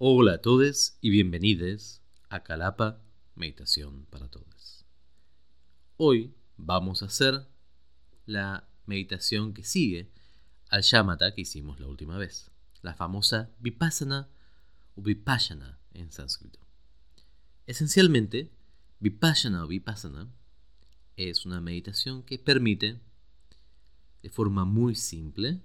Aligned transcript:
Hola 0.00 0.34
a 0.34 0.38
todos 0.38 0.96
y 1.00 1.10
bienvenidos 1.10 2.00
a 2.28 2.44
Calapa 2.44 3.02
Meditación 3.34 4.06
para 4.10 4.28
Todos. 4.28 4.84
Hoy 5.96 6.36
vamos 6.56 7.02
a 7.02 7.06
hacer 7.06 7.48
la 8.24 8.68
meditación 8.86 9.54
que 9.54 9.64
sigue 9.64 10.12
al 10.70 10.82
Yamata 10.82 11.34
que 11.34 11.40
hicimos 11.40 11.80
la 11.80 11.88
última 11.88 12.16
vez, 12.16 12.52
la 12.80 12.94
famosa 12.94 13.50
Vipassana 13.58 14.28
o 14.94 15.02
Vipassana 15.02 15.80
en 15.94 16.12
sánscrito. 16.12 16.60
Esencialmente, 17.66 18.52
Vipassana 19.00 19.64
o 19.64 19.66
Vipassana 19.66 20.32
es 21.16 21.44
una 21.44 21.60
meditación 21.60 22.22
que 22.22 22.38
permite, 22.38 23.00
de 24.22 24.30
forma 24.30 24.64
muy 24.64 24.94
simple, 24.94 25.60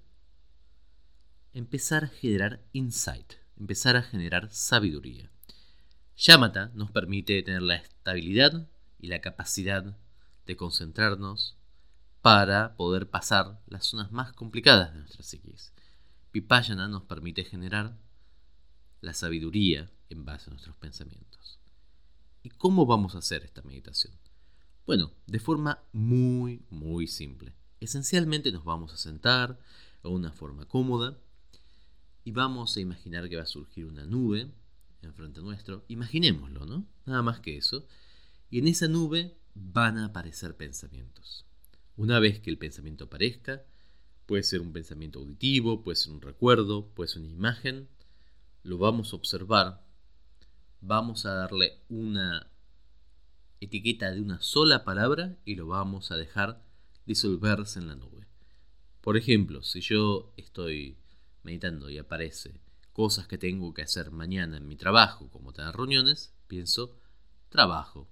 empezar 1.54 2.06
a 2.06 2.08
generar 2.08 2.66
insight, 2.74 3.43
empezar 3.64 3.96
a 3.96 4.02
generar 4.02 4.52
sabiduría. 4.52 5.32
Yamata 6.18 6.70
nos 6.74 6.92
permite 6.92 7.42
tener 7.44 7.62
la 7.62 7.76
estabilidad 7.76 8.68
y 9.00 9.08
la 9.08 9.22
capacidad 9.22 9.98
de 10.46 10.58
concentrarnos 10.58 11.56
para 12.22 12.76
poder 12.76 13.10
pasar 13.10 13.62
las 13.68 13.86
zonas 13.86 14.12
más 14.12 14.34
complicadas 14.34 14.92
de 14.92 15.00
nuestra 15.00 15.24
psiquis. 15.24 15.72
Vipassana 16.34 16.90
nos 16.90 17.04
permite 17.04 17.46
generar 17.46 17.98
la 19.00 19.14
sabiduría 19.14 19.90
en 20.10 20.26
base 20.26 20.50
a 20.50 20.52
nuestros 20.52 20.76
pensamientos. 20.76 21.58
¿Y 22.42 22.50
cómo 22.50 22.86
vamos 22.86 23.16
a 23.16 23.20
hacer 23.20 23.46
esta 23.46 23.62
meditación? 23.62 24.14
Bueno, 24.86 25.14
de 25.26 25.40
forma 25.40 25.82
muy, 25.94 26.66
muy 26.70 27.08
simple. 27.08 27.56
Esencialmente 27.80 28.52
nos 28.52 28.66
vamos 28.66 28.92
a 28.92 28.98
sentar 28.98 29.58
a 30.04 30.10
una 30.10 30.34
forma 30.34 30.66
cómoda 30.66 31.18
y 32.24 32.32
vamos 32.32 32.78
a 32.78 32.82
imaginar 32.82 33.30
que 33.30 33.38
va 33.38 33.44
a 33.44 33.48
surgir 33.48 33.86
una 33.86 34.06
nube 34.06 34.52
enfrente 35.02 35.42
nuestro. 35.42 35.84
Imaginémoslo, 35.88 36.66
¿no? 36.66 36.86
Nada 37.06 37.22
más 37.22 37.40
que 37.40 37.58
eso. 37.58 37.86
Y 38.50 38.60
en 38.60 38.68
esa 38.68 38.88
nube 38.88 39.36
van 39.54 39.98
a 39.98 40.06
aparecer 40.06 40.56
pensamientos. 40.56 41.46
Una 41.96 42.20
vez 42.20 42.40
que 42.40 42.50
el 42.50 42.58
pensamiento 42.58 43.06
aparezca, 43.06 43.64
puede 44.26 44.44
ser 44.44 44.62
un 44.62 44.72
pensamiento 44.72 45.20
auditivo, 45.20 45.84
puede 45.84 45.96
ser 45.96 46.14
un 46.14 46.22
recuerdo, 46.22 46.88
puede 46.90 47.10
ser 47.10 47.22
una 47.22 47.32
imagen, 47.32 47.90
lo 48.64 48.78
vamos 48.78 49.14
a 49.14 49.18
observar, 49.18 49.86
vamos 50.82 51.26
a 51.26 51.34
darle 51.34 51.80
una 51.90 52.50
etiqueta 53.60 54.12
de 54.12 54.22
una 54.22 54.42
sola 54.42 54.84
palabra 54.84 55.38
y 55.46 55.56
lo 55.56 55.68
vamos 55.68 56.12
a 56.12 56.18
dejar 56.18 56.64
disolverse 57.06 57.80
en 57.80 57.88
la 57.88 57.96
nube. 57.96 58.28
Por 59.02 59.18
ejemplo, 59.18 59.64
si 59.64 59.82
yo 59.82 60.34
estoy 60.38 60.98
meditando 61.44 61.90
y 61.90 61.98
aparece 61.98 62.60
cosas 62.94 63.28
que 63.28 63.38
tengo 63.38 63.74
que 63.74 63.82
hacer 63.82 64.12
mañana 64.12 64.58
en 64.58 64.68
mi 64.68 64.76
trabajo, 64.76 65.30
como 65.30 65.52
tener 65.52 65.76
reuniones, 65.76 66.34
pienso 66.48 66.96
trabajo. 67.50 68.10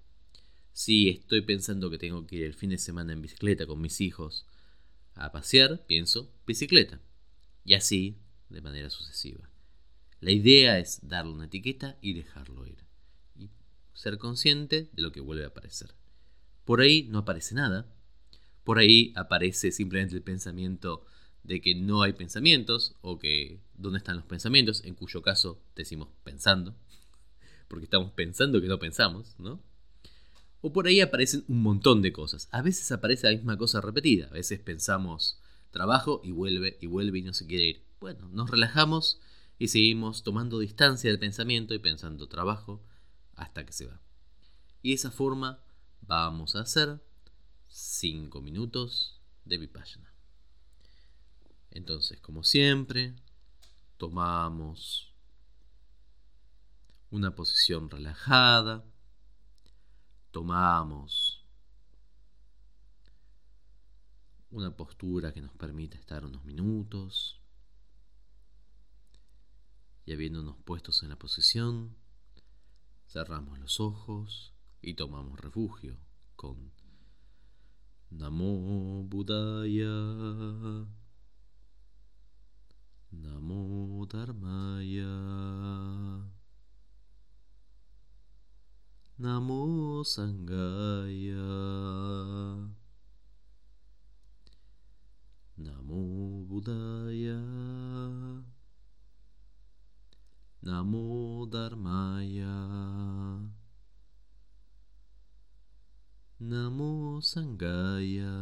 Si 0.73 1.09
estoy 1.09 1.41
pensando 1.41 1.89
que 1.89 1.97
tengo 1.97 2.25
que 2.25 2.37
ir 2.37 2.43
el 2.43 2.53
fin 2.53 2.71
de 2.71 2.77
semana 2.77 3.13
en 3.13 3.21
bicicleta 3.21 3.65
con 3.65 3.81
mis 3.81 4.01
hijos 4.01 4.45
a 5.15 5.31
pasear, 5.31 5.85
pienso 5.85 6.33
bicicleta. 6.45 6.99
Y 7.63 7.75
así 7.75 8.17
de 8.49 8.61
manera 8.61 8.89
sucesiva. 8.89 9.49
La 10.19 10.31
idea 10.31 10.79
es 10.79 10.99
darle 11.07 11.33
una 11.33 11.45
etiqueta 11.45 11.97
y 12.01 12.13
dejarlo 12.13 12.65
ir. 12.65 12.83
Y 13.35 13.49
ser 13.93 14.17
consciente 14.17 14.89
de 14.93 15.01
lo 15.01 15.11
que 15.11 15.21
vuelve 15.21 15.43
a 15.43 15.47
aparecer. 15.47 15.93
Por 16.65 16.81
ahí 16.81 17.03
no 17.09 17.19
aparece 17.19 17.55
nada. 17.55 17.91
Por 18.63 18.77
ahí 18.77 19.13
aparece 19.15 19.71
simplemente 19.71 20.15
el 20.15 20.21
pensamiento 20.21 21.05
de 21.43 21.61
que 21.61 21.75
no 21.75 22.03
hay 22.03 22.13
pensamientos 22.13 22.95
o 23.01 23.19
que 23.19 23.59
dónde 23.75 23.97
están 23.97 24.17
los 24.17 24.25
pensamientos, 24.25 24.83
en 24.85 24.95
cuyo 24.95 25.21
caso 25.21 25.61
decimos 25.75 26.09
pensando, 26.23 26.75
porque 27.67 27.85
estamos 27.85 28.11
pensando 28.11 28.61
que 28.61 28.67
no 28.67 28.79
pensamos, 28.79 29.35
¿no? 29.39 29.61
O 30.61 30.71
por 30.71 30.85
ahí 30.85 31.01
aparecen 31.01 31.43
un 31.47 31.63
montón 31.63 32.03
de 32.03 32.13
cosas. 32.13 32.47
A 32.51 32.61
veces 32.61 32.91
aparece 32.91 33.27
la 33.27 33.35
misma 33.35 33.57
cosa 33.57 33.81
repetida, 33.81 34.27
a 34.27 34.33
veces 34.33 34.59
pensamos 34.59 35.39
trabajo 35.71 36.21
y 36.23 36.31
vuelve 36.31 36.77
y 36.81 36.87
vuelve 36.87 37.19
y 37.19 37.23
no 37.23 37.33
se 37.33 37.47
quiere 37.47 37.65
ir. 37.65 37.85
Bueno, 37.99 38.29
nos 38.29 38.49
relajamos 38.49 39.19
y 39.57 39.69
seguimos 39.69 40.23
tomando 40.23 40.59
distancia 40.59 41.09
del 41.09 41.19
pensamiento 41.19 41.73
y 41.73 41.79
pensando 41.79 42.27
trabajo 42.27 42.83
hasta 43.35 43.65
que 43.65 43.73
se 43.73 43.87
va. 43.87 43.99
Y 44.83 44.89
de 44.89 44.95
esa 44.95 45.11
forma 45.11 45.63
vamos 46.01 46.55
a 46.55 46.61
hacer 46.61 47.01
5 47.67 48.41
minutos 48.41 49.19
de 49.45 49.57
Vipassana. 49.57 50.10
Entonces, 51.71 52.19
como 52.19 52.43
siempre, 52.43 53.15
tomamos 53.97 55.13
una 57.09 57.33
posición 57.33 57.89
relajada, 57.89 58.85
tomamos 60.31 61.45
una 64.49 64.75
postura 64.75 65.33
que 65.33 65.41
nos 65.41 65.53
permita 65.53 65.97
estar 65.97 66.25
unos 66.25 66.43
minutos 66.43 67.41
y 70.05 70.13
habiéndonos 70.13 70.57
puestos 70.65 71.03
en 71.03 71.09
la 71.09 71.15
posición, 71.17 71.95
cerramos 73.07 73.59
los 73.59 73.79
ojos 73.79 74.53
y 74.81 74.95
tomamos 74.95 75.39
refugio 75.39 75.97
con 76.35 76.71
Namo 78.09 79.03
Buddhaya. 79.03 79.87
Namo 83.11 84.05
Dharmaya. 84.07 85.11
Namo 89.19 90.01
Sangaya 90.03 91.45
Namo 95.61 96.47
Buddhaya. 96.47 97.37
Namo 100.63 101.45
Dharmaya. 101.51 102.55
Namo 106.39 107.21
Sangaya 107.21 108.33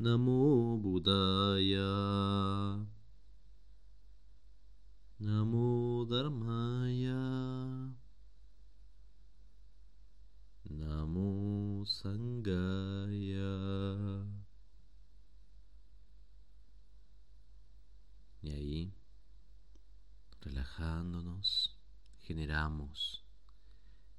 Namo 0.00 0.78
Buddhaya 0.78 1.82
Namo 5.18 6.06
Dharmaya 6.06 7.18
Namo 10.70 11.84
Sangaya 11.84 13.42
Y 18.40 18.50
ahí, 18.50 18.94
relajándonos, 20.42 21.76
generamos 22.20 23.24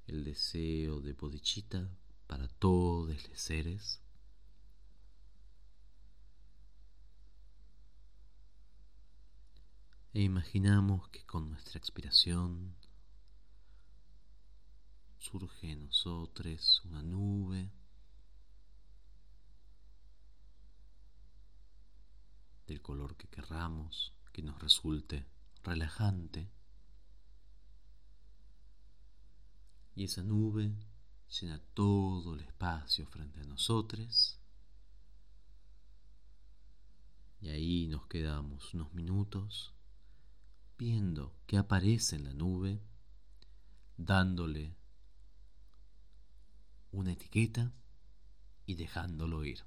el 0.06 0.24
deseo 0.24 1.00
de 1.00 1.14
bodhicitta 1.14 1.88
para 2.26 2.48
todos 2.48 3.08
los 3.30 3.40
seres 3.40 4.02
e 10.12 10.22
imaginamos 10.22 11.08
que 11.10 11.24
con 11.24 11.50
nuestra 11.50 11.78
expiración 11.78 12.74
surge 15.18 15.70
en 15.70 15.84
nosotros 15.84 16.82
una 16.84 17.02
nube 17.02 17.70
del 22.66 22.82
color 22.82 23.16
que 23.16 23.28
querramos, 23.28 24.12
que 24.32 24.42
nos 24.42 24.60
resulte 24.60 25.26
relajante. 25.62 26.50
Y 29.94 30.04
esa 30.04 30.22
nube 30.24 30.74
llena 31.28 31.60
todo 31.74 32.34
el 32.34 32.40
espacio 32.40 33.06
frente 33.06 33.40
a 33.40 33.44
nosotros. 33.44 34.38
Y 37.40 37.50
ahí 37.50 37.86
nos 37.86 38.06
quedamos 38.06 38.74
unos 38.74 38.92
minutos 38.92 39.72
viendo 40.80 41.36
que 41.46 41.58
aparece 41.58 42.16
en 42.16 42.24
la 42.24 42.32
nube, 42.32 42.80
dándole 43.98 44.74
una 46.90 47.12
etiqueta 47.12 47.74
y 48.64 48.76
dejándolo 48.76 49.44
ir. 49.44 49.66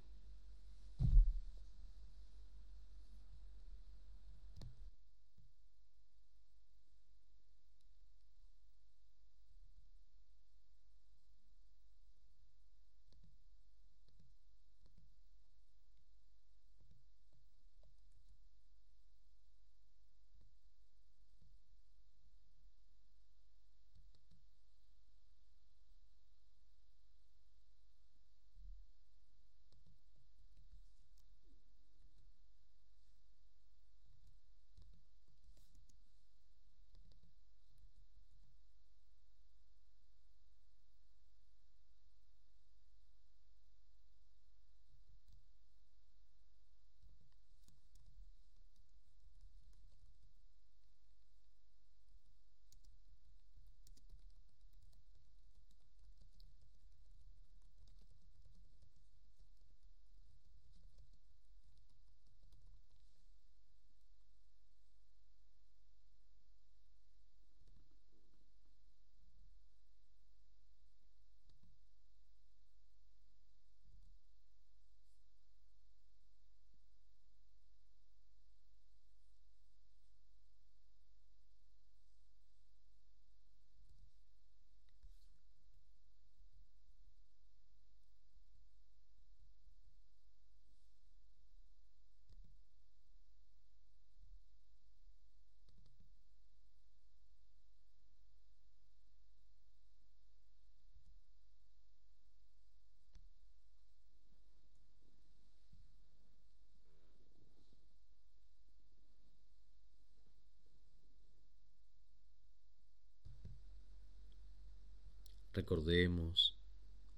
Recordemos 115.53 116.57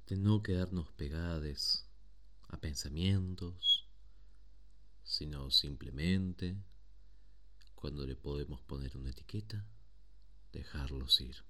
de 0.08 0.18
no 0.18 0.44
quedarnos 0.44 0.92
pegados 0.92 1.88
a 2.50 2.60
pensamientos, 2.60 3.88
sino 5.04 5.50
simplemente, 5.52 6.58
cuando 7.76 8.06
le 8.06 8.18
podemos 8.18 8.60
poner 8.62 8.98
una 8.98 9.12
etiqueta, 9.12 9.66
dejarlos 10.52 11.22
ir. 11.22 11.46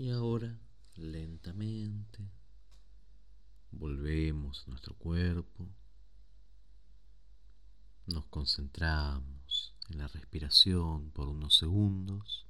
Y 0.00 0.08
ahora, 0.08 0.58
lentamente, 0.96 2.32
volvemos 3.70 4.64
a 4.64 4.70
nuestro 4.70 4.94
cuerpo, 4.96 5.68
nos 8.06 8.24
concentramos 8.28 9.74
en 9.90 9.98
la 9.98 10.08
respiración 10.08 11.10
por 11.10 11.28
unos 11.28 11.54
segundos 11.54 12.46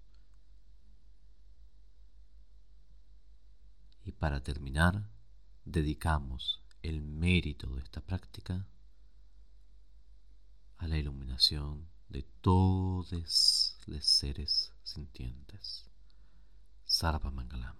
y 4.05 4.13
para 4.13 4.45
terminar, 4.45 5.11
dedicamos 5.65 6.63
el 6.83 7.03
mérito 7.03 7.67
de 7.75 7.83
esta 7.83 8.01
práctica 8.01 8.65
a 10.77 10.87
la 10.87 10.99
iluminación 10.99 11.89
de 12.11 12.23
todos 12.43 13.77
los 13.87 14.05
seres 14.05 14.73
sintientes. 14.85 15.90
Sarvamangalam 17.01 17.75